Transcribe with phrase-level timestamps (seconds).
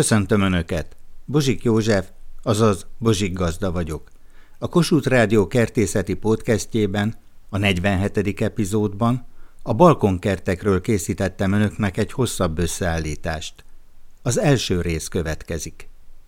[0.00, 0.86] Köszöntöm Önöket!
[1.32, 2.06] Bozsik József,
[2.52, 4.02] azaz Bozsik Gazda vagyok.
[4.60, 7.08] A Kossuth Rádió kertészeti podcastjében,
[7.50, 8.40] a 47.
[8.40, 9.14] epizódban
[9.70, 13.54] a balkonkertekről készítettem Önöknek egy hosszabb összeállítást.
[14.28, 15.76] Az első rész következik.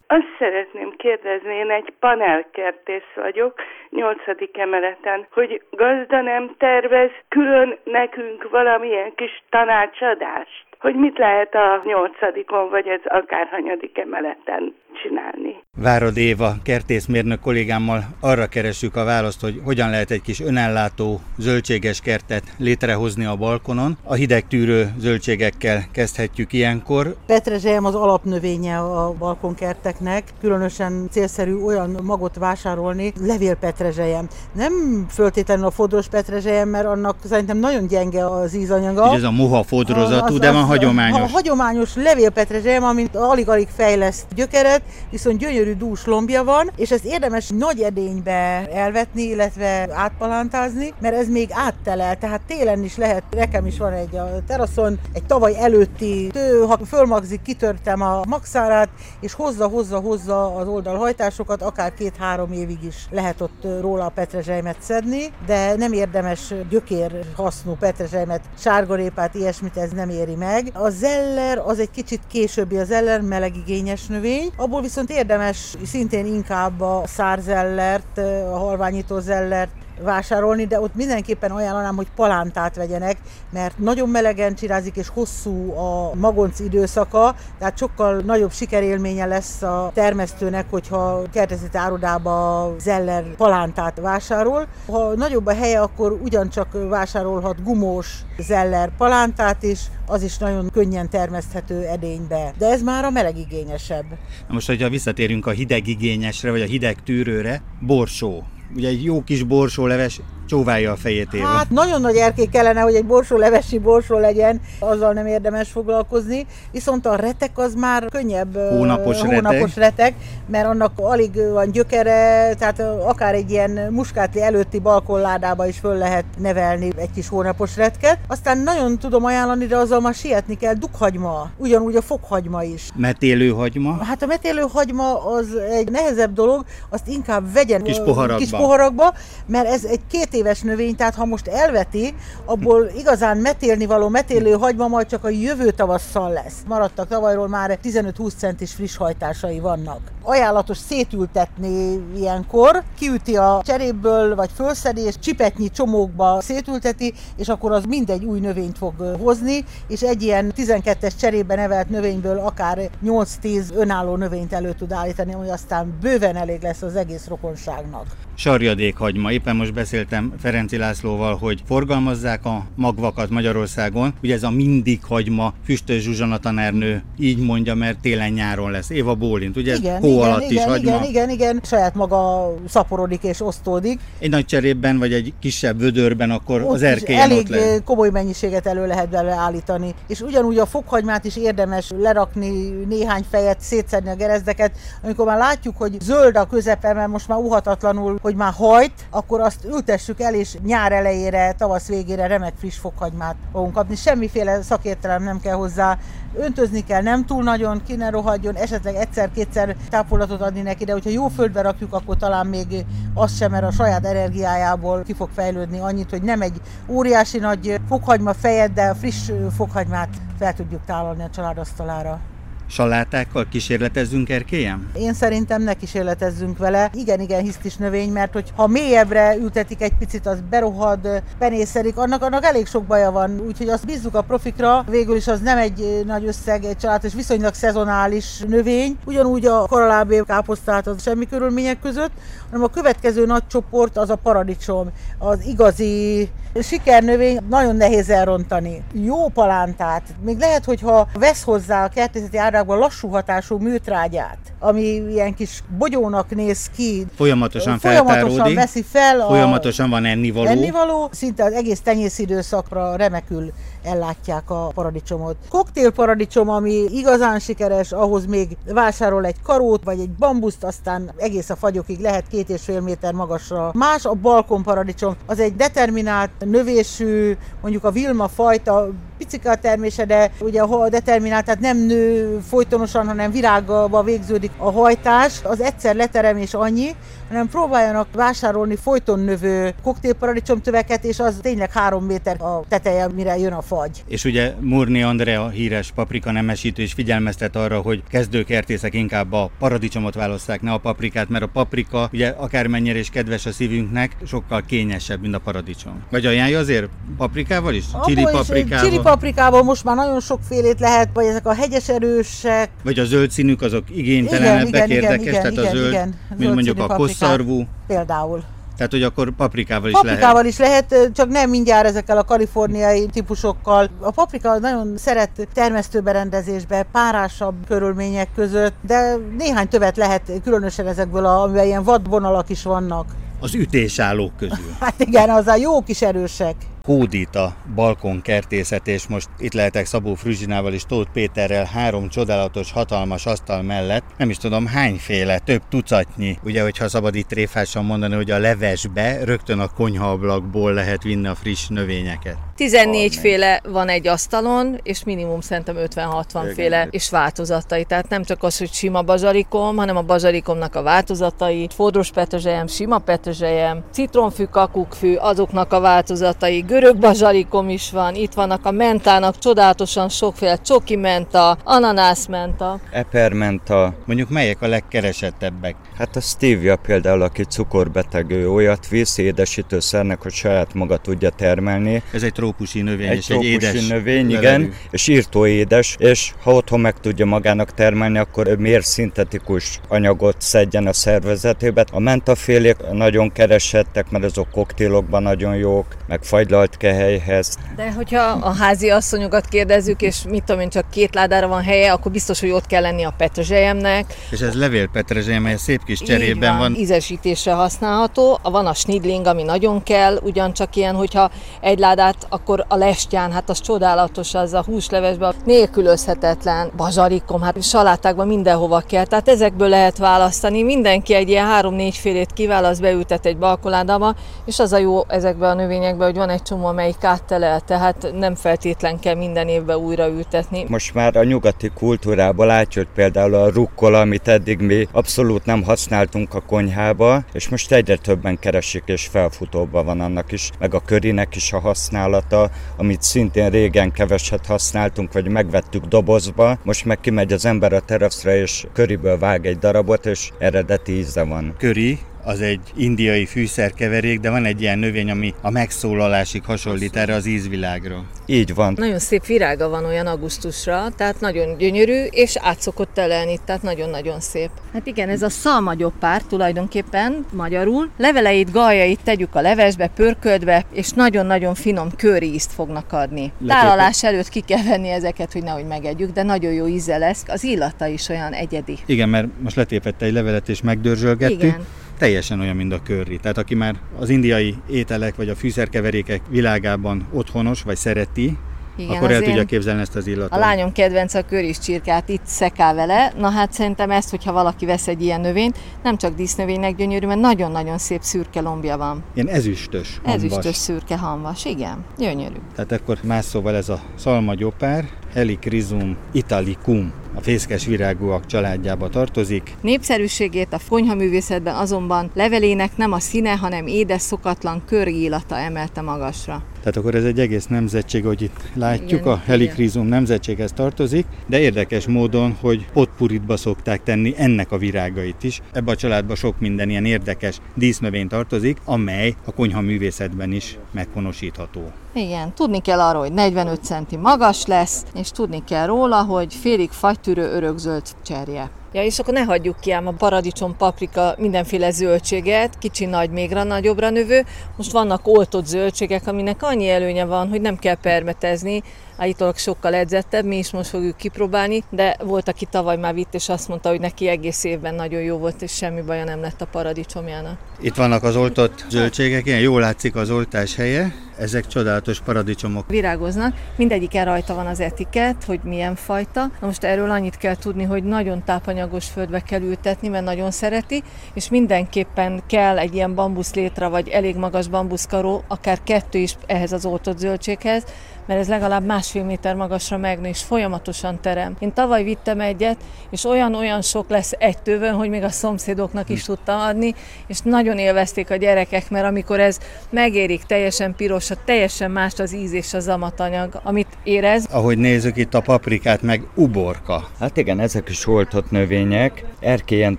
[0.06, 3.54] Azt szeretném kérdezni, én egy panelkertész vagyok,
[3.90, 10.73] nyolcadik emeleten, hogy gazda nem tervez külön nekünk valamilyen kis tanácsadást?
[10.84, 15.62] Hogy mit lehet a nyolcadikon, vagy ez akárhanyadik emeleten csinálni.
[15.76, 22.00] Várad Éva kertészmérnök kollégámmal arra keresünk a választ, hogy hogyan lehet egy kis önellátó zöldséges
[22.00, 23.96] kertet létrehozni a balkonon.
[24.04, 27.16] A hideg tűrő zöldségekkel kezdhetjük ilyenkor.
[27.26, 34.28] Petrezselyem az alapnövénye a balkonkerteknek, különösen célszerű olyan magot vásárolni, levélpetrezselyem.
[34.52, 39.08] Nem föltétlenül a fodros petrezselyem, mert annak szerintem nagyon gyenge az ízanyaga.
[39.08, 41.18] Így ez a moha fodrozatú, de van hagyományos.
[41.18, 47.48] A hagyományos levélpetrezselyem, amit alig-alig fejleszt gyökeret, viszont gyönyörű dús lombja van, és ezt érdemes
[47.48, 53.78] nagy edénybe elvetni, illetve átpalántázni, mert ez még áttelel, tehát télen is lehet, nekem is
[53.78, 58.88] van egy a teraszon, egy tavaly előtti tő, ha fölmagzik, kitörtem a maxárát,
[59.20, 64.76] és hozza, hozza, hozza az oldalhajtásokat, akár két-három évig is lehet ott róla a petrezselymet
[64.80, 70.70] szedni, de nem érdemes gyökér hasznú petrezselymet, sárgarépát, ilyesmit ez nem éri meg.
[70.72, 76.26] A zeller az egy kicsit későbbi, a zeller melegigényes növény, abból Abból viszont érdemes szintén
[76.26, 78.18] inkább a szárzellert,
[78.52, 79.70] a halványító zellert
[80.02, 83.16] vásárolni, de ott mindenképpen ajánlanám, hogy palántát vegyenek,
[83.52, 89.90] mert nagyon melegen csirázik, és hosszú a magonc időszaka, tehát sokkal nagyobb sikerélménye lesz a
[89.94, 94.66] termesztőnek, hogyha kertészeti árodába zeller palántát vásárol.
[94.86, 101.10] Ha nagyobb a helye, akkor ugyancsak vásárolhat gumós zeller palántát is, az is nagyon könnyen
[101.10, 102.52] termeszthető edénybe.
[102.58, 104.04] De ez már a melegigényesebb.
[104.48, 108.42] Na most, hogyha visszatérünk a hidegigényesre, vagy a hideg tűrőre, borsó
[108.76, 111.46] ugye egy jó kis borsóleves csóválja a fejét éve.
[111.46, 116.46] Hát nagyon nagy erkély kellene, hogy egy borsó levesi borsó legyen, azzal nem érdemes foglalkozni,
[116.72, 119.96] viszont a retek az már könnyebb hónapos, hónapos retek.
[119.96, 120.14] retek,
[120.46, 126.24] mert annak alig van gyökere, tehát akár egy ilyen muskátli előtti balkonládába is föl lehet
[126.38, 128.18] nevelni egy kis hónapos retket.
[128.26, 132.88] Aztán nagyon tudom ajánlani, de azzal már sietni kell, dukhagyma, ugyanúgy a fokhagyma is.
[132.96, 134.04] Metélőhagyma?
[134.04, 139.14] Hát a metélőhagyma az egy nehezebb dolog, azt inkább vegyen kis poharakba, kis poharakba
[139.46, 142.14] mert ez egy két éves növény, tehát ha most elveti,
[142.44, 146.62] abból igazán metélni való metélő hagyma majd csak a jövő tavasszal lesz.
[146.66, 150.00] Maradtak tavalyról már 15-20 centis friss hajtásai vannak.
[150.22, 157.84] Ajánlatos szétültetni ilyenkor, kiüti a cseréből, vagy fölszedi, és csipetnyi csomókba szétülteti, és akkor az
[157.84, 164.16] mindegy új növényt fog hozni, és egy ilyen 12-es cserében nevelt növényből akár 8-10 önálló
[164.16, 168.06] növényt elő tud állítani, ami aztán bőven elég lesz az egész rokonságnak.
[168.36, 169.32] Sarjadékhagyma.
[169.32, 174.14] Éppen most beszéltem Ferenci Lászlóval, hogy forgalmazzák a magvakat Magyarországon.
[174.22, 178.90] Ugye ez a mindig hagyma, Füstös Zsuzsana tanárnő így mondja, mert télen-nyáron lesz.
[178.90, 180.90] Éva Bólint, ugye igen, hó igen, alatt igen, is hagyma.
[180.90, 184.00] Igen, igen, igen, saját maga szaporodik és osztódik.
[184.18, 187.84] Egy nagy cserében, vagy egy kisebb vödörben, akkor ott az erkélyen elég ott lehet.
[187.84, 189.94] komoly mennyiséget elő lehet belőle állítani.
[190.06, 195.76] És ugyanúgy a fokhagymát is érdemes lerakni néhány fejet, szétszedni a gerezdeket, amikor már látjuk,
[195.76, 200.34] hogy zöld a közepe, mert most már uhatatlanul hogy már hajt, akkor azt ültessük el,
[200.34, 203.94] és nyár elejére, tavasz végére remek friss fokhagymát fogunk kapni.
[203.96, 205.98] Semmiféle szakértelem nem kell hozzá,
[206.36, 211.10] öntözni kell, nem túl nagyon, ki ne rohadjon, esetleg egyszer-kétszer tápolatot adni neki, de hogyha
[211.10, 215.78] jó földbe rakjuk, akkor talán még az sem, mert a saját energiájából ki fog fejlődni
[215.78, 220.08] annyit, hogy nem egy óriási nagy fokhagyma fejed, de friss fokhagymát
[220.38, 222.20] fel tudjuk tálalni a családasztalára
[222.66, 224.90] salátákkal kísérletezzünk erkélyen?
[224.96, 226.90] Én szerintem ne kísérletezzünk vele.
[226.94, 232.22] Igen, igen, hisztis növény, mert hogy ha mélyebbre ültetik egy picit, az berohad, penészedik, annak,
[232.22, 234.84] annak elég sok baja van, úgyhogy azt bízzuk a profikra.
[234.90, 238.98] Végül is az nem egy nagy összeg, egy család, és viszonylag szezonális növény.
[239.04, 242.12] Ugyanúgy a karalábé káposztát az semmi körülmények között,
[242.50, 246.28] hanem a következő nagy csoport az a paradicsom, az igazi
[246.62, 248.82] sikernövény, nagyon nehéz elrontani.
[248.92, 255.34] Jó palántát, még lehet, hogyha vesz hozzá a kertészeti árákban lassú hatású műtrágyát, ami ilyen
[255.34, 257.06] kis bogyónak néz ki.
[257.16, 259.20] Folyamatosan Folyamatosan veszi fel.
[259.20, 260.48] A folyamatosan van ennivaló.
[260.48, 263.52] Ennivaló, szinte az egész tenyészidőszakra remekül
[263.84, 265.36] ellátják a paradicsomot.
[265.48, 271.50] Koktél paradicsom, ami igazán sikeres, ahhoz még vásárol egy karót, vagy egy bambuszt, aztán egész
[271.50, 273.70] a fagyokig lehet két és fél méter magasra.
[273.74, 278.88] Más a balkon paradicsom, az egy determinált növésű, mondjuk a Vilma fajta
[279.18, 284.70] picike a termése, de ugye a determinált, tehát nem nő folytonosan, hanem virágba végződik a
[284.70, 285.40] hajtás.
[285.42, 286.90] Az egyszer leteremés annyi,
[287.28, 293.52] hanem próbáljanak vásárolni folyton növő koktélparadicsomtöveket, és az tényleg három méter a teteje, mire jön
[293.52, 294.04] a fagy.
[294.08, 300.14] És ugye Murni Andrea híres paprika nemesítő is figyelmeztet arra, hogy kezdőkertészek inkább a paradicsomot
[300.14, 305.20] választák, ne a paprikát, mert a paprika ugye akármennyire is kedves a szívünknek, sokkal kényesebb,
[305.20, 306.02] mint a paradicsom.
[306.10, 307.84] Vagy ajánlja azért paprikával is?
[308.04, 308.88] Chili paprikával?
[308.88, 312.70] Chili paprikával most már nagyon sokfélét lehet, vagy ezek a hegyes erősek.
[312.84, 316.78] Vagy a zöld színük azok igénytelenebbek, érdekes, igen, tehát igen, a zöld, igen, mint mondjuk
[316.78, 317.66] a kosszarvú.
[317.86, 318.42] Például.
[318.76, 320.46] Tehát, hogy akkor paprikával is paprikával lehet.
[320.46, 323.90] is lehet, csak nem mindjárt ezekkel a kaliforniai típusokkal.
[324.00, 331.66] A paprika nagyon szeret termesztőberendezésbe, párásabb körülmények között, de néhány tövet lehet, különösen ezekből, amivel
[331.66, 333.06] ilyen vadvonalak is vannak.
[333.40, 334.74] Az ütésállók közül.
[334.80, 339.86] Hát igen, az a jó kis erősek hódít a balkon kertészet, és most itt lehetek
[339.86, 345.62] Szabó Fruzsinával és Tóth Péterrel három csodálatos, hatalmas asztal mellett, nem is tudom hányféle, több
[345.68, 351.26] tucatnyi, ugye, hogyha szabad itt tréfásan mondani, hogy a levesbe rögtön a konyhaablakból lehet vinni
[351.26, 352.36] a friss növényeket.
[352.56, 357.84] 14 féle van egy asztalon, és minimum szerintem 50-60 féle és változatai.
[357.84, 362.98] Tehát nem csak az, hogy sima bazsalikom, hanem a bazsalikomnak a változatai, fodros petrezselyem, sima
[362.98, 370.08] petrezselyem, citromfű, kakukkfű, azoknak a változatai, görög bazsalikom is van, itt vannak a mentának csodálatosan
[370.08, 372.80] sokféle csoki menta, ananász menta.
[372.90, 373.94] Epermenta.
[374.06, 375.76] Mondjuk melyek a legkeresettebbek?
[375.98, 382.02] Hát a stevia például, aki cukorbeteg, ő olyat visz édesítőszernek, hogy saját maga tudja termelni.
[382.12, 384.38] Ez egy trópusi növény, egy és trópusi egy édes növény, levelű.
[384.38, 390.36] igen, és írtó édes, és ha otthon meg tudja magának termelni, akkor miért szintetikus anyagot
[390.38, 391.84] szedjen a szervezetébe.
[391.92, 397.56] A mentafélék nagyon keresettek, mert azok koktélokban nagyon jók, meg fagylalt kehelyhez.
[397.76, 401.92] De hogyha a házi asszonyokat kérdezzük, és mit tudom én, csak két ládára van helye,
[401.92, 404.14] akkor biztos, hogy ott kell lenni a petrezselyemnek.
[404.30, 406.58] És ez levél petrezselyem, mely szép kis cserében van.
[406.58, 406.74] van.
[406.74, 408.38] Ízesítésre használható.
[408.42, 413.50] Van a snidling, ami nagyon kell, ugyancsak ilyen, hogyha egy ládát akkor a lestján, hát
[413.50, 420.62] az csodálatos, az a húslevesben nélkülözhetetlen, bazsalikom, hát salátákban mindenhova kell, tehát ezekből lehet választani.
[420.62, 424.14] Mindenki egy ilyen három-négy félét kiválaszt, beültet egy balkoládába,
[424.44, 428.34] és az a jó ezekben a növényekben, hogy van egy csomó, amelyik áttelel, tehát nem
[428.34, 430.64] feltétlen kell minden évben újra ültetni.
[430.68, 436.34] Most már a nyugati kultúrában látjuk például a rukkola, amit eddig mi abszolút nem használtunk
[436.34, 441.36] a konyhába, és most egyre többen keresik, és felfutóban van annak is, meg a körinek
[441.36, 447.32] is a használat használata, amit szintén régen keveset használtunk, vagy megvettük dobozba, most meg kimegy
[447.32, 451.54] az ember a teraszra, és köriből vág egy darabot, és eredeti íze van.
[451.58, 457.14] Köri, az egy indiai fűszerkeverék, de van egy ilyen növény, ami a megszólalásig hasonlít erre
[457.14, 458.04] az ízvilágra.
[458.26, 458.74] Így van.
[458.76, 464.20] Nagyon szép virága van olyan augusztusra, tehát nagyon gyönyörű, és át szokott telelni, tehát nagyon-nagyon
[464.20, 464.50] szép.
[464.72, 467.90] Hát igen, ez a szalmagyoppár tulajdonképpen magyarul.
[467.96, 471.88] Leveleit, galjait tegyük a levesbe, pörködve, és nagyon-nagyon finom
[472.20, 473.32] ízt fognak adni.
[473.46, 477.22] Tálalás előtt ki kell venni ezeket, hogy nehogy megegyük, de nagyon jó íze lesz.
[477.26, 478.78] Az illata is olyan egyedi.
[478.86, 481.42] Igen, mert most letépette egy levelet és megdörzsölgettük.
[481.42, 481.66] Igen
[481.98, 483.16] teljesen olyan, mint a curry.
[483.16, 488.36] Tehát aki már az indiai ételek vagy a fűszerkeverékek világában otthonos, vagy szereti,
[488.76, 490.32] igen, akkor el tudja képzelni ezt az illatot.
[490.32, 493.12] A lányom kedvenc a köris csirkát, itt szekál vele.
[493.18, 497.20] Na hát szerintem ezt, hogyha valaki vesz egy ilyen növényt, nem csak dísznövénynek gyönyörű, mert
[497.20, 499.02] nagyon-nagyon szép szürke lombja van.
[499.14, 500.22] Ilyen ezüstös, hamvas.
[500.22, 502.38] Ezüstös szürke hamvas, igen, gyönyörű.
[502.54, 509.56] Tehát akkor más szóval ez a szalmagyopár, Helichrysum italicum a fészkes virágúak családjába tartozik.
[509.60, 516.42] Népszerűségét a konyhaművészetben azonban levelének nem a színe, hanem édes, szokatlan körillata emelte magasra.
[516.64, 521.40] Tehát akkor ez egy egész nemzetség, hogy itt látjuk, igen, a helikrizum nemzetséghez tartozik, de
[521.40, 525.40] érdekes módon, hogy potpuritba szokták tenni ennek a virágait is.
[525.52, 531.72] Ebbe a családba sok minden ilyen érdekes dísznövény tartozik, amely a konyha művészetben is meghonosítható.
[531.94, 536.70] Igen, tudni kell arról, hogy 45 centi magas lesz, és tudni kell róla, hogy félig
[537.04, 538.50] fagytűrő örökzöld cserje.
[538.72, 543.30] Ja, és akkor ne hagyjuk ki ám a paradicsom, paprika, mindenféle zöldséget, kicsi, nagy, még
[543.30, 544.24] nagyobbra növő.
[544.56, 548.62] Most vannak oltott zöldségek, aminek annyi előnye van, hogy nem kell permetezni,
[548.96, 553.28] állítólag sokkal edzettebb, mi is most fogjuk kipróbálni, de volt, aki tavaly már vitt, és
[553.28, 556.46] azt mondta, hogy neki egész évben nagyon jó volt, és semmi baja nem lett a
[556.46, 557.38] paradicsomjának.
[557.60, 562.68] Itt vannak az oltott zöldségek, ilyen jól látszik az oltás helye, Ezek csodálatos paradicsomok.
[562.68, 566.30] Virágoznak, mindegyiken rajta van az etikett, hogy milyen fajta.
[566.40, 570.82] Na most erről annyit kell tudni, hogy nagyon tápanyagos földbe kell ültetni, mert nagyon szereti,
[571.14, 576.64] és mindenképpen kell egy ilyen bambuszlétra, vagy elég magas bambuszkaró, akár kettő is ehhez az
[576.64, 577.64] oltott zöldséghez,
[578.06, 581.36] mert ez legalább másfél méter magasra megnő, és folyamatosan terem.
[581.38, 582.56] Én tavaly vittem egyet,
[582.90, 586.74] és olyan-olyan sok lesz egy tövön, hogy még a szomszédoknak is tudtam adni,
[587.06, 589.38] és nagyon élvezték a gyerekek, mert amikor ez
[589.70, 594.26] megérik teljesen piros, teljesen más az íz és a zamatanyag, amit érez.
[594.30, 596.88] Ahogy nézzük itt a paprikát, meg uborka.
[597.00, 599.78] Hát igen, ezek is oltott növények, erkélyen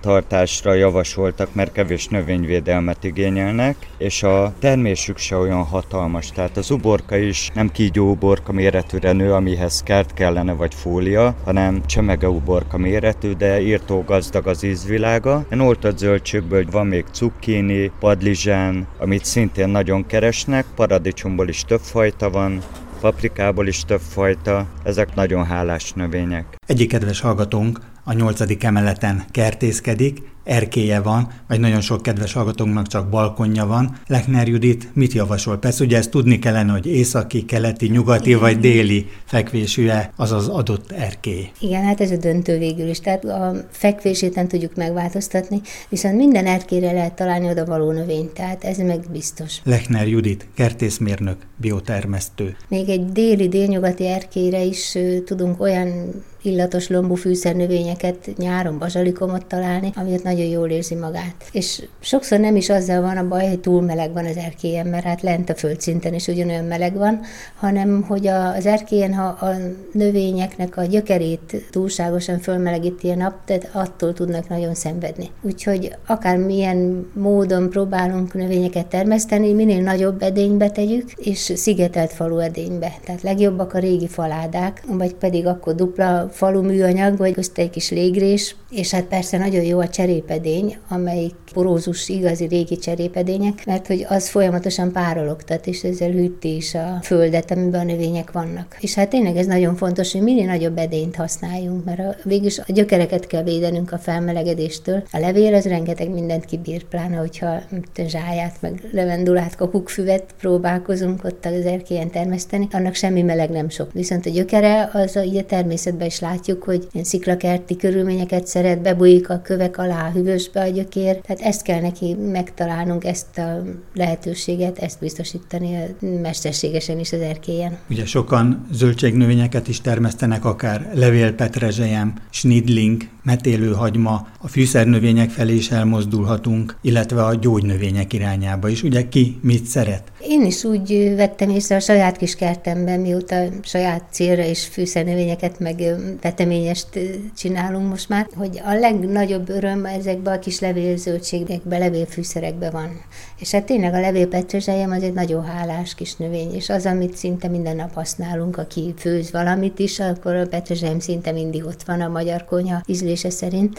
[0.00, 7.16] tartásra javasoltak, mert kevés növényvédelmet igényelnek, és a termésük se olyan hatalmas, tehát az uborka
[7.16, 13.32] is nem kígyó uborka méretűre nő, amihez kert kellene vagy fólia, hanem csemege uborka méretű,
[13.32, 15.44] de írtó gazdag az ízvilága.
[15.48, 22.30] En oltott zöldségből van még cukkini, padlizsán, amit szintén nagyon keresnek, paradicsomból is több fajta
[22.30, 22.62] van,
[23.00, 26.44] paprikából is több fajta, ezek nagyon hálás növények.
[26.66, 33.08] Egyik kedves hallgatónk a nyolcadik emeleten kertészkedik, erkéje van, vagy nagyon sok kedves hallgatónknak csak
[33.08, 33.96] balkonja van.
[34.06, 35.56] Lechner Judit mit javasol?
[35.58, 38.40] Persze ugye ezt tudni kellene, hogy északi, keleti, nyugati Igen.
[38.40, 41.50] vagy déli fekvésűe az az adott erkély.
[41.60, 43.00] Igen, hát ez a döntő végül is.
[43.00, 48.64] Tehát a fekvését nem tudjuk megváltoztatni, viszont minden erkére lehet találni oda való növényt, tehát
[48.64, 49.60] ez meg biztos.
[49.64, 52.56] Lechner Judit, kertészmérnök, biotermesztő.
[52.68, 56.14] Még egy déli, délnyugati erkére is tudunk olyan
[56.46, 61.34] illatos lombú fűszernövényeket, nyáron bazsalikomot találni, amit nagyon jól érzi magát.
[61.52, 65.04] És sokszor nem is azzal van a baj, hogy túl meleg van az erkélyen, mert
[65.04, 67.20] hát lent a földszinten is ugyanolyan meleg van,
[67.56, 69.54] hanem hogy az erkélyen, ha a
[69.92, 75.30] növényeknek a gyökerét túlságosan fölmelegíti a nap, tehát attól tudnak nagyon szenvedni.
[75.42, 82.92] Úgyhogy akármilyen módon próbálunk növényeket termeszteni, minél nagyobb edénybe tegyük, és szigetelt falu edénybe.
[83.04, 87.90] Tehát legjobbak a régi faládák, vagy pedig akkor dupla falu műanyag, vagy közt egy kis
[87.90, 94.06] légrés, és hát persze nagyon jó a cserépedény, amelyik porózus, igazi régi cserépedények, mert hogy
[94.08, 98.76] az folyamatosan párologtat, és ezzel hűti is a földet, amiben a növények vannak.
[98.80, 102.64] És hát tényleg ez nagyon fontos, hogy minél nagyobb edényt használjunk, mert a, végülis a
[102.66, 105.02] gyökereket kell védenünk a felmelegedéstől.
[105.12, 107.62] A levél az rengeteg mindent kibír, pláne, hogyha
[108.06, 113.92] zsáját, meg levendulát, kakukkfüvet próbálkozunk ott az erkélyen termeszteni, annak semmi meleg nem sok.
[113.92, 119.30] Viszont a gyökere, az a, így természetben is látjuk, hogy ilyen sziklakerti körülményeket szeret, bebújik
[119.30, 123.62] a kövek alá, hűvösbe a gyökér, tehát ezt kell neki megtalálnunk, ezt a
[123.94, 127.78] lehetőséget, ezt biztosítani mesterségesen is az erkélyen.
[127.90, 137.24] Ugye sokan zöldségnövényeket is termesztenek, akár levélpetrezselyem, snidling, metélőhagyma, a fűszernövények felé is elmozdulhatunk, illetve
[137.24, 138.82] a gyógynövények irányába is.
[138.82, 140.12] Ugye ki mit szeret?
[140.20, 145.80] Én is úgy vettem észre a saját kis kertemben, mióta saját célra és fűszernövényeket meg
[146.20, 146.98] veteményest
[147.36, 153.00] csinálunk most már, hogy a legnagyobb öröm ezekben a kis levélzöldségekben, levélfűszerekben van.
[153.38, 157.48] És hát tényleg a levélpetrezselyem az egy nagyon hálás kis növény, és az, amit szinte
[157.48, 162.08] minden nap használunk, aki főz valamit is, akkor a petrezselyem szinte mindig ott van a
[162.08, 163.78] magyar konyha ízlése szerint.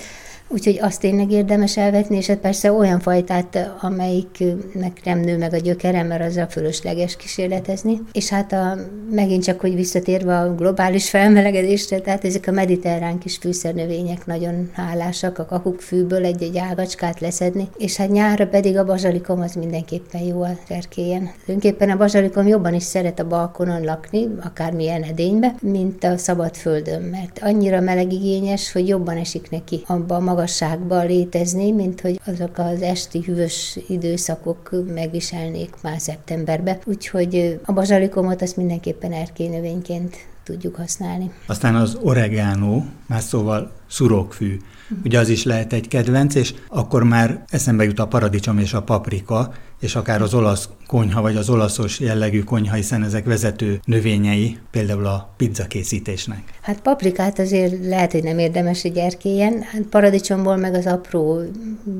[0.49, 5.57] Úgyhogy azt tényleg érdemes elvetni, és hát persze olyan fajtát, amelyiknek nem nő meg a
[5.57, 8.01] gyökere, mert az a fölösleges kísérletezni.
[8.11, 8.77] És hát a,
[9.11, 15.39] megint csak, hogy visszatérve a globális felmelegedésre, tehát ezek a mediterrán kis fűszernövények nagyon hálásak,
[15.39, 20.49] a kakukkfűből egy-egy ágacskát leszedni, és hát nyárra pedig a bazsalikom az mindenképpen jó a
[20.67, 21.31] erkélyen.
[21.45, 27.01] Tulajdonképpen a bazsalikom jobban is szeret a balkonon lakni, akármilyen edénybe, mint a szabad földön,
[27.01, 32.81] mert annyira melegigényes, hogy jobban esik neki abba a magasságban létezni, mint hogy azok az
[32.81, 36.79] esti hűvös időszakok megviselnék már szeptemberbe.
[36.85, 40.15] Úgyhogy a bazsalikomot azt mindenképpen erkélynövényként
[40.47, 41.31] tudjuk használni.
[41.45, 44.57] Aztán az oregano, más szóval szurokfű,
[45.03, 48.81] ugye az is lehet egy kedvenc, és akkor már eszembe jut a paradicsom és a
[48.81, 54.57] paprika, és akár az olasz konyha, vagy az olaszos jellegű konyha, hiszen ezek vezető növényei,
[54.71, 56.43] például a pizza készítésnek.
[56.61, 61.41] Hát paprikát azért lehet, hogy nem érdemes egy erkélyen, hát paradicsomból meg az apró,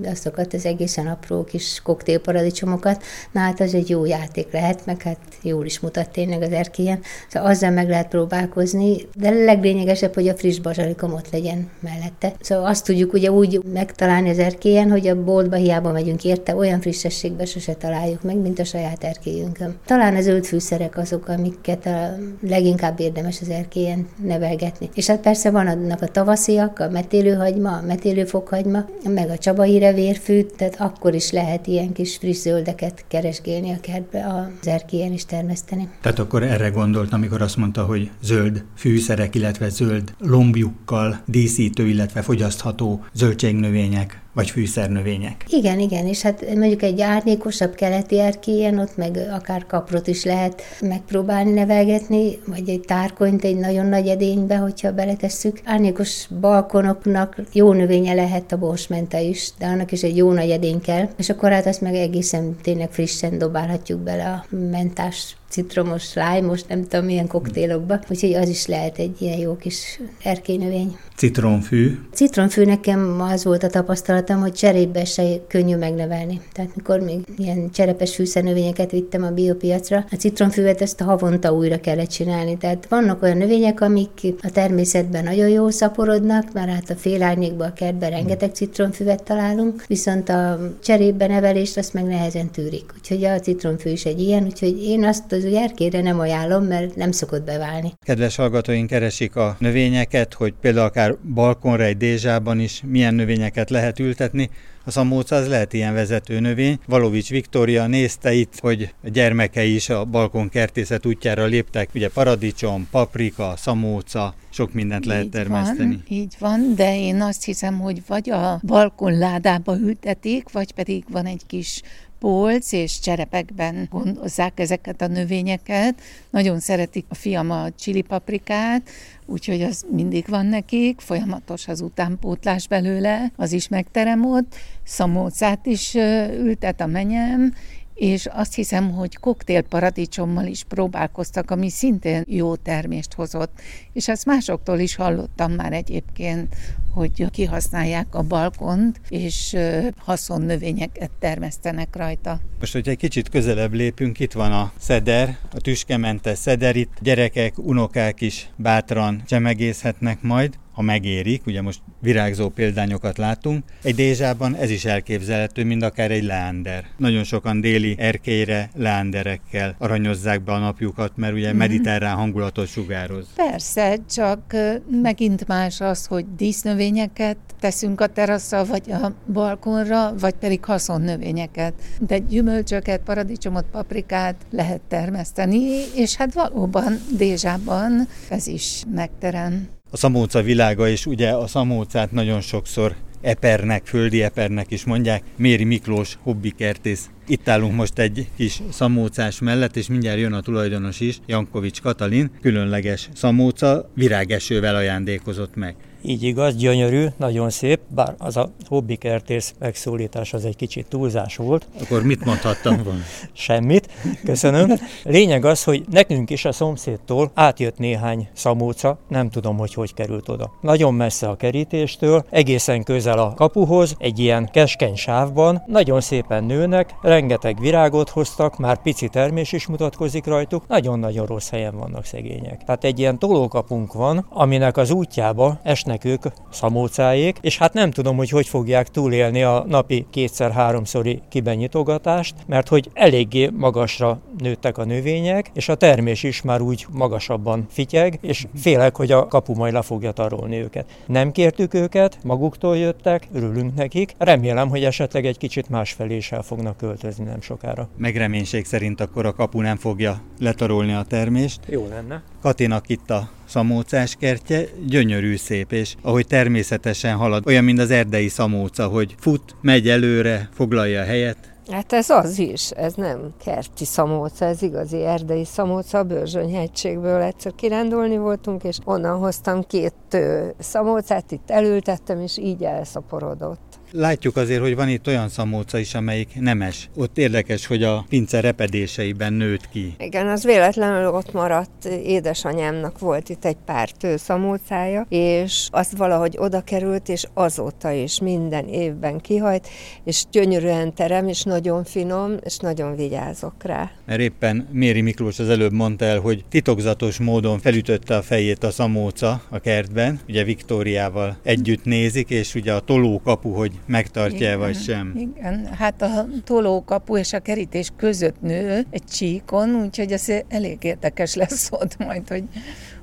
[0.05, 5.19] azokat az egészen apró kis koktélparadicsomokat, na hát az egy jó játék lehet, meg hát
[5.41, 10.36] jól is mutat tényleg az erkélyen, szóval azzal meg lehet próbálkozni, de leglényegesebb, hogy a
[10.36, 12.34] friss bazsalikom ott legyen mellette.
[12.39, 16.81] Szóval azt tudjuk ugye úgy megtalálni az erkélyen, hogy a boltba hiába megyünk érte, olyan
[16.81, 19.75] frissességbe sose találjuk meg, mint a saját erkélyünkön.
[19.86, 24.89] Talán a zöld fűszerek azok, amiket a leginkább érdemes az erkélyen nevelgetni.
[24.93, 30.41] És hát persze van annak a tavasziak, a metélőhagyma, a metélőfokhagyma, meg a csabai revérfű,
[30.41, 35.89] tehát akkor is lehet ilyen kis friss zöldeket keresgélni a kertbe, az erkélyen is termeszteni.
[36.01, 42.21] Tehát akkor erre gondolt, amikor azt mondta, hogy zöld fűszerek, illetve zöld lombjukkal díszítő, illetve
[42.21, 45.46] fogyasztható zöldségnövények vagy fűszernövények.
[45.50, 50.62] Igen, igen, és hát mondjuk egy árnyékosabb keleti erkélyen ott meg akár kaprot is lehet
[50.82, 55.60] megpróbálni nevelgetni, vagy egy tárkonyt egy nagyon nagy edénybe, hogyha beletesszük.
[55.63, 60.82] Árnyékos balkonoknak jó növénye lehet a borsmente is, de annak is egy jó nagy edény
[60.82, 66.68] kell, és akkor hát azt meg egészen tényleg frissen dobálhatjuk bele a mentás citromos, most
[66.70, 70.98] nem tudom milyen koktélokba, úgyhogy az is lehet egy ilyen jó kis erkélynövény.
[71.16, 71.98] Citromfű?
[72.13, 76.42] Citromfű nekem az volt a tapasztalatom, hogy cserébe se könnyű megnevelni.
[76.54, 81.80] Tehát mikor még ilyen cserepes fűszernövényeket vittem a biopiacra, a citromfűvet ezt a havonta újra
[81.80, 82.58] kellett csinálni.
[82.58, 84.10] Tehát vannak olyan növények, amik
[84.42, 90.30] a természetben nagyon jól szaporodnak, mert hát a félárnyékban a kertben rengeteg citromfüvet találunk, viszont
[90.30, 92.94] a cserébe nevelést azt meg nehezen tűrik.
[92.98, 97.12] Úgyhogy a citromfű is egy ilyen, úgyhogy én azt az erkére nem ajánlom, mert nem
[97.12, 97.94] szokott beválni.
[98.06, 104.00] Kedves hallgatóink keresik a növényeket, hogy például akár balkonra egy dézsában is milyen növényeket lehet
[104.00, 104.50] ültetni.
[104.88, 106.80] A szamóca az lehet ilyen vezető növény.
[106.86, 111.89] Valovics Viktória nézte itt, hogy a gyermekei is a balkon kertészet útjára léptek.
[111.96, 115.94] Ugye paradicsom, paprika, szamóca, sok mindent így lehet termeszteni.
[115.96, 121.04] Van, így van, de én azt hiszem, hogy vagy a balkon ládába ültetik, vagy pedig
[121.10, 121.82] van egy kis
[122.19, 126.01] polc és cserepekben gondozzák ezeket a növényeket.
[126.29, 128.89] Nagyon szeretik a fiam a csili paprikát,
[129.25, 134.55] úgyhogy az mindig van nekik, folyamatos az utánpótlás belőle, az is megterem ott.
[134.83, 135.93] Szamócát is
[136.39, 137.53] ültet a menyem,
[137.98, 143.60] és azt hiszem, hogy koktélparadicsommal is próbálkoztak, ami szintén jó termést hozott.
[143.94, 146.56] És ezt másoktól is hallottam már egyébként,
[146.94, 149.56] hogy kihasználják a balkont, és
[149.98, 152.39] haszonnövényeket termesztenek rajta.
[152.60, 157.58] Most, hogyha egy kicsit közelebb lépünk, itt van a szeder, a tüskementes szeder, itt gyerekek,
[157.58, 163.63] unokák is bátran csemegészhetnek majd ha megérik, ugye most virágzó példányokat látunk.
[163.84, 166.86] Egy dézsában ez is elképzelhető, mint akár egy leander.
[166.98, 171.57] Nagyon sokan déli erkélyre leanderekkel aranyozzák be a napjukat, mert ugye mhm.
[171.57, 173.27] mediterrán hangulatot sugároz.
[173.36, 174.55] Persze, csak
[175.01, 181.74] megint más az, hogy dísznövényeket teszünk a teraszra, vagy a balkonra, vagy pedig haszonnövényeket.
[181.99, 185.60] De gyümölcsöket, paradicsomot, paprikát lehet termeszteni,
[185.95, 192.41] és hát valóban dézsában ez is megterem a szamóca világa, és ugye a szamócát nagyon
[192.41, 195.23] sokszor epernek, földi epernek is mondják.
[195.38, 197.10] Méri Miklós hobbikertész.
[197.28, 202.32] Itt állunk most egy kis szamócás mellett, és mindjárt jön a tulajdonos is, Jankovics Katalin,
[202.41, 205.76] különleges szamóca virágesővel ajándékozott meg.
[206.08, 211.67] Így igaz, gyönyörű, nagyon szép, bár az a hobbikertész megszólítás az egy kicsit túlzás volt.
[211.82, 213.00] Akkor mit mondhattam volna?
[213.34, 213.89] Semmit,
[214.24, 214.72] köszönöm.
[215.04, 220.30] Lényeg az, hogy nekünk is a szomszédtól átjött néhány szamóca, nem tudom, hogy hogy került
[220.30, 220.52] oda.
[220.62, 226.96] Nagyon messze a kerítéstől, egészen közel a kapuhoz, egy ilyen keskeny sávban, nagyon szépen nőnek,
[227.02, 232.63] rengeteg virágot hoztak, már pici termés is mutatkozik rajtuk, nagyon-nagyon rossz helyen vannak szegények.
[232.63, 237.91] Tehát egy ilyen tolókapunk van, aminek az útjába esnek lesznek ők szamócáék, és hát nem
[237.91, 244.86] tudom, hogy hogy fogják túlélni a napi kétszer-háromszori kibenyitogatást, mert hogy eléggé magasra nőttek a
[244.86, 249.73] növények, és a termés is már úgy magasabban fityeg, és félek, hogy a kapu majd
[249.73, 250.86] le fogja tarolni őket.
[251.05, 254.13] Nem kértük őket, maguktól jöttek, örülünk nekik.
[254.17, 257.89] Remélem, hogy esetleg egy kicsit másfelé is el fognak költözni nem sokára.
[257.97, 261.60] Megreménység szerint akkor a kapu nem fogja letarolni a termést.
[261.67, 262.23] Jó lenne.
[262.41, 268.28] Katinak itt a szamócás kertje, gyönyörű szép, és ahogy természetesen halad, olyan, mint az erdei
[268.28, 271.38] szamóca, hogy fut, megy előre, foglalja a helyet,
[271.71, 277.56] Hát ez az is, ez nem kerti szamóca, ez igazi erdei szamóca, a Börzsönyhegységből egyszer
[277.56, 280.17] kirándulni voltunk, és onnan hoztam két
[280.58, 283.66] szamócát, itt elültettem, és így elszaporodott.
[283.91, 286.89] Látjuk azért, hogy van itt olyan szamóca is, amelyik nemes.
[286.95, 289.95] Ott érdekes, hogy a pince repedéseiben nőtt ki.
[290.00, 291.86] Igen, az véletlenül ott maradt.
[291.86, 298.67] Édesanyámnak volt itt egy pár tőszamócája, és az valahogy oda került, és azóta is minden
[298.67, 299.67] évben kihajt,
[300.04, 303.91] és gyönyörűen terem, és nagyon finom, és nagyon vigyázok rá.
[304.06, 308.71] Mert éppen Méri Miklós az előbb mondta el, hogy titokzatos módon felütötte a fejét a
[308.71, 315.13] szamóca a kertben, ugye Viktóriával együtt nézik, és ugye a tolókapu, hogy megtartja vagy sem.
[315.15, 321.36] Igen, hát a tolókapu és a kerítés között nő egy csíkon, úgyhogy az elég érdekes
[321.36, 322.43] lesz ott majd, hogy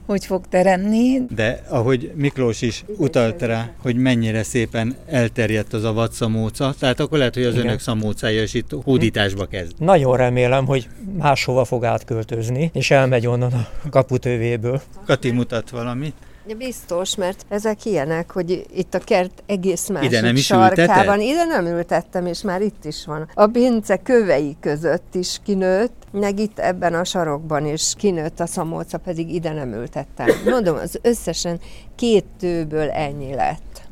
[0.06, 1.24] hogy fog teremni.
[1.34, 7.18] De ahogy Miklós is utalt rá, hogy mennyire szépen elterjedt az a vadszamóca, tehát akkor
[7.18, 7.66] lehet, hogy az Igen.
[7.66, 9.72] önök szamócája is itt hódításba kezd.
[9.78, 14.82] Nagyon remélem, hogy máshova fog átköltözni, és elmegy onnan a kaputővéből.
[15.06, 16.14] Kati mutat valamit.
[16.46, 21.18] Ja, biztos, mert ezek ilyenek, hogy itt a kert egész másik Ide nem is sarkában.
[21.18, 21.22] Ültete?
[21.22, 23.28] Ide nem ültettem, és már itt is van.
[23.34, 28.98] A bince kövei között is kinőtt, meg itt ebben a sarokban is kinőtt a szamóca,
[28.98, 30.26] pedig ide nem ültettem.
[30.44, 31.60] Mondom, az összesen
[31.94, 33.82] két tőből ennyi lett,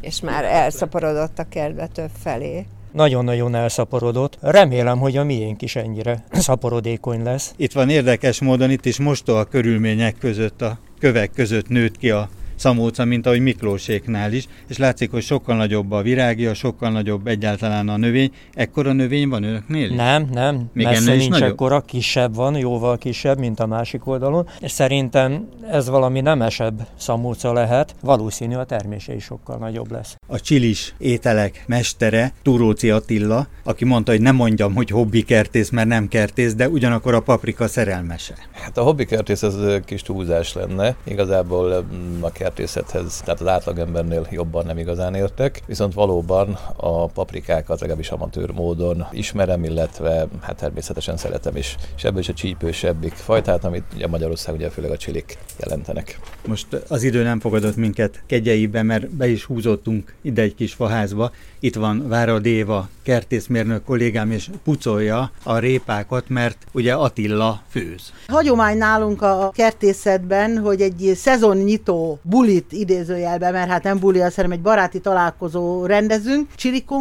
[0.00, 4.38] és már elszaporodott a kertbe több felé nagyon-nagyon elszaporodott.
[4.40, 7.54] Remélem, hogy a miénk is ennyire szaporodékony lesz.
[7.56, 12.28] Itt van érdekes módon, itt is a körülmények között a kövek között nőtt ki a
[12.64, 17.88] szamóca, mint ahogy Miklóséknál is, és látszik, hogy sokkal nagyobb a virágja, sokkal nagyobb egyáltalán
[17.88, 18.30] a növény.
[18.54, 19.94] Ekkora növény van önöknél?
[19.94, 21.48] Nem, nem, Még messze nincs nagyobb?
[21.48, 27.94] ekkora, kisebb van, jóval kisebb, mint a másik oldalon, szerintem ez valami nemesebb szamóca lehet,
[28.00, 30.16] valószínű a termése is sokkal nagyobb lesz.
[30.28, 35.88] A csilis ételek mestere, Turóci Attila, aki mondta, hogy nem mondjam, hogy hobbi kertész, mert
[35.88, 38.34] nem kertész, de ugyanakkor a paprika szerelmese.
[38.52, 40.96] Hát a hobbi kertész az kis túlzás lenne.
[41.04, 47.80] Igazából mm, a kertészethez, tehát az átlagembernél jobban nem igazán értek, viszont valóban a paprikákat
[47.80, 51.76] legalábbis amatőr módon ismerem, illetve hát természetesen szeretem is.
[51.96, 56.18] És ebből is a csípősebbik fajtát, amit ugye Magyarország ugye főleg a csilik jelentenek.
[56.46, 61.30] Most az idő nem fogadott minket kegyeibe, mert be is húzottunk ide egy kis faházba.
[61.60, 68.12] Itt van Vára Déva, kertészmérnök kollégám, és pucolja a répákat, mert ugye Attila főz.
[68.26, 74.60] Hagyomány nálunk a kertészetben, hogy egy szezonnyitó bulit idézőjelben, mert hát nem buli, hanem egy
[74.60, 76.48] baráti találkozó rendezünk.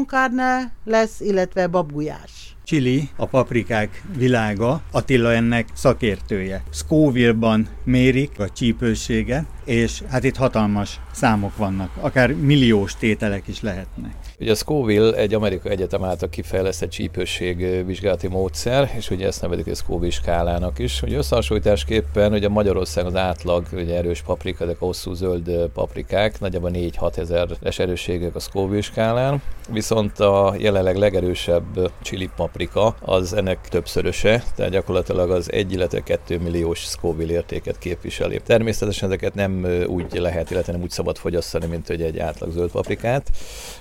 [0.08, 2.53] Carne lesz, illetve babujás.
[2.66, 6.64] Chili, a paprikák világa, Attila ennek szakértője.
[6.70, 14.16] Scoville-ban mérik a csípőséget, és hát itt hatalmas számok vannak, akár milliós tételek is lehetnek.
[14.40, 19.68] Ugye a Scoville egy amerikai egyetem által kifejlesztett csípőség vizsgálati módszer, és ugye ezt nevezik
[19.68, 21.02] a Scoville skálának is.
[21.02, 27.18] Ugye összehasonlításképpen ugye Magyarország az átlag ugye erős paprika, de hosszú zöld paprikák, nagyjából 4-6
[27.18, 32.52] ezeres erősségek a Scoville skálán, viszont a jelenleg legerősebb chili paprika
[33.00, 38.42] az ennek többszöröse, tehát gyakorlatilag az 1, illetve 2 milliós Scoville értéket képviseli.
[38.46, 42.72] Természetesen ezeket nem úgy lehet, illetve nem úgy szabad fogyasztani, mint hogy egy átlag zöld
[42.72, 43.32] paprikát,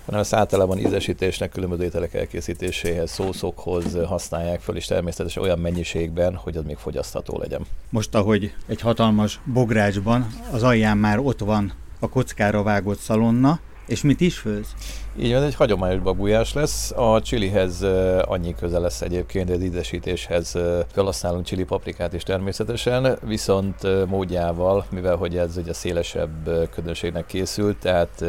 [0.05, 6.57] hanem ezt általában ízesítésnek, különböző ételek elkészítéséhez, szószokhoz használják föl, és természetesen olyan mennyiségben, hogy
[6.57, 7.67] az még fogyasztható legyen.
[7.91, 14.03] Most, ahogy egy hatalmas bográcsban az alján már ott van a kockára vágott szalonna, és
[14.03, 14.75] mit is főz?
[15.21, 16.91] Így van, egy hagyományos babujás lesz.
[16.91, 17.83] A csilihez
[18.25, 20.59] annyi köze lesz egyébként, az ízesítéshez
[20.93, 28.25] felhasználunk csili paprikát is természetesen, viszont módjával, mivel hogy ez ugye szélesebb közönségnek készült, tehát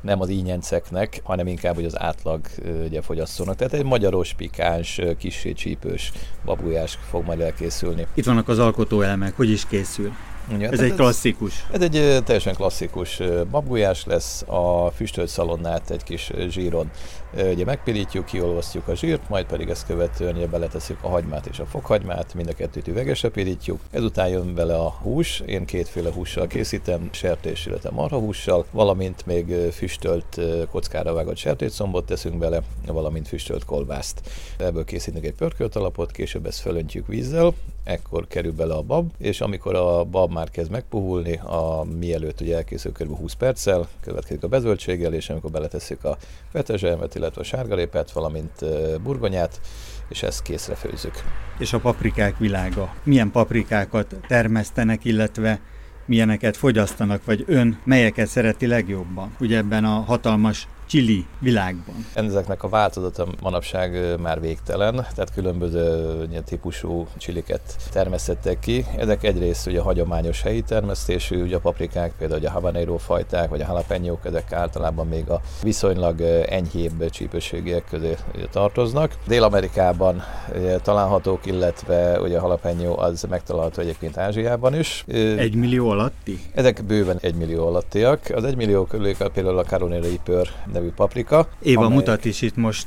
[0.00, 2.40] nem az ínyenceknek, hanem inkább hogy az átlag
[2.84, 3.56] ugye, fogyasztónak.
[3.56, 6.12] Tehát egy magyaros, pikáns, kissé csípős
[6.44, 8.06] babujás fog majd elkészülni.
[8.14, 10.12] Itt vannak az alkotóelemek, hogy is készül?
[10.58, 11.66] Ja, ez egy klasszikus.
[11.72, 16.90] Ez, ez egy teljesen klasszikus babgulyás lesz, a füstölt szalonnát egy kis zsíron
[17.32, 21.66] ugye megpirítjuk, kiolvasztjuk a zsírt, majd pedig ezt követően ugye beleteszünk a hagymát és a
[21.66, 23.80] fokhagymát, mind a kettőt üvegesre pirítjuk.
[23.90, 30.40] Ezután jön vele a hús, én kétféle hússal készítem, sertés, illetve marhahússal, valamint még füstölt
[30.70, 34.20] kockára vágott sertéscombot teszünk bele, valamint füstölt kolbászt.
[34.58, 39.40] Ebből készítünk egy pörkölt alapot, később ezt fölöntjük vízzel, ekkor kerül bele a bab, és
[39.40, 43.16] amikor a bab már kezd megpuhulni, a mielőtt ugye elkészül kb.
[43.16, 46.16] 20 perccel, következik a bezöldséggel, és amikor beletesszük a
[46.52, 48.64] petezselmet, illetve a sárgalépet, valamint
[49.02, 49.60] burgonyát,
[50.08, 51.14] és ezt készre főzzük.
[51.58, 52.94] És a paprikák világa.
[53.02, 55.60] Milyen paprikákat termesztenek, illetve
[56.06, 59.34] milyeneket fogyasztanak, vagy ön melyeket szereti legjobban?
[59.40, 62.06] Ugye ebben a hatalmas chili világban?
[62.14, 68.84] Ezeknek a változata manapság már végtelen, tehát különböző típusú csiliket termesztettek ki.
[68.96, 73.64] Ezek egyrészt ugye hagyományos helyi termesztésű, ugye a paprikák, például a habanero fajták, vagy a
[73.68, 78.16] jalapeno ezek általában még a viszonylag enyhébb csípőségiek közé
[78.50, 79.16] tartoznak.
[79.26, 80.22] Dél-Amerikában
[80.82, 85.04] találhatók, illetve ugye a jalapeno az megtalálható egyébként Ázsiában is.
[85.36, 86.40] Egy millió alatti?
[86.54, 88.20] Ezek bőven egy millió alattiak.
[88.34, 90.48] Az egy millió körül például a Carolina Reaper
[90.78, 91.48] nevű paprika.
[91.62, 91.96] Éva amely...
[91.96, 92.86] mutat is itt most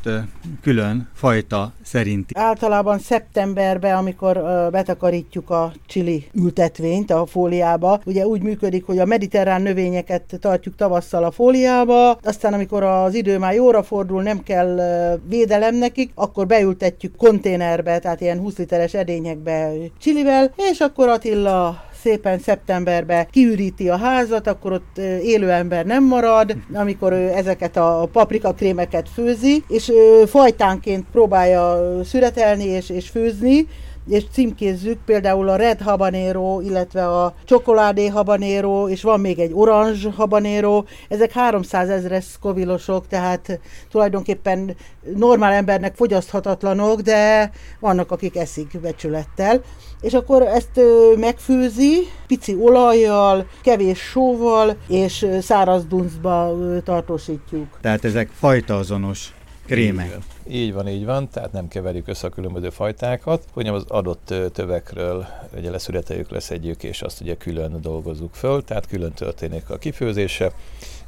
[0.61, 2.33] külön fajta szerinti.
[2.37, 4.33] Általában szeptemberben, amikor
[4.71, 11.23] betakarítjuk a csili ültetvényt a fóliába, ugye úgy működik, hogy a mediterrán növényeket tartjuk tavasszal
[11.23, 14.79] a fóliába, aztán amikor az idő már jóra fordul, nem kell
[15.27, 22.39] védelem nekik, akkor beültetjük konténerbe, tehát ilyen 20 literes edényekbe csilivel, és akkor Attila szépen
[22.39, 29.09] szeptemberben kiüríti a házat, akkor ott élő ember nem marad, amikor ő ezeket a paprikakrémeket
[29.09, 29.91] főzi, és
[30.25, 33.67] fajtánként próbálja szüretelni és, és főzni,
[34.07, 40.11] és címkézzük például a red habanero, illetve a csokoládé habanero, és van még egy orange
[40.15, 43.59] habanero, ezek 300 ezres szkovilosok, tehát
[43.91, 44.75] tulajdonképpen
[45.15, 49.61] normál embernek fogyaszthatatlanok, de vannak, akik eszik becsülettel.
[50.01, 50.79] És akkor ezt
[51.15, 57.77] megfőzi, pici olajjal, kevés sóval, és száraz duncba tartósítjuk.
[57.81, 59.33] Tehát ezek fajta azonos
[59.65, 60.17] krémek.
[60.49, 65.25] Így van, így van, tehát nem keverjük össze a különböző fajtákat, hanem az adott tövekről
[65.57, 70.51] ugye leszületeljük, leszedjük, és azt ugye külön dolgozzuk föl, tehát külön történik a kifőzése,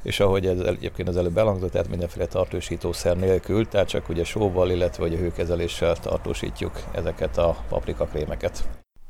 [0.03, 4.69] és ahogy ez egyébként az előbb elhangzott, tehát mindenféle tartósítószer nélkül, tehát csak ugye sóval,
[4.69, 8.82] illetve a hőkezeléssel tartósítjuk ezeket a paprikakrémeket.